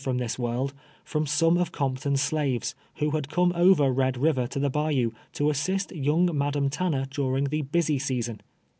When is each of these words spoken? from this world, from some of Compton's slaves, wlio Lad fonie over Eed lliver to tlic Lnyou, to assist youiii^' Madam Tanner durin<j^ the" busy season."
from 0.03 0.17
this 0.17 0.39
world, 0.39 0.73
from 1.03 1.27
some 1.27 1.59
of 1.59 1.71
Compton's 1.71 2.23
slaves, 2.23 2.73
wlio 2.97 3.13
Lad 3.13 3.27
fonie 3.29 3.53
over 3.55 3.83
Eed 4.07 4.15
lliver 4.15 4.49
to 4.49 4.59
tlic 4.59 4.71
Lnyou, 4.71 5.11
to 5.33 5.51
assist 5.51 5.91
youiii^' 5.91 6.33
Madam 6.33 6.71
Tanner 6.71 7.05
durin<j^ 7.05 7.49
the" 7.51 7.61
busy 7.71 7.99
season." 7.99 8.41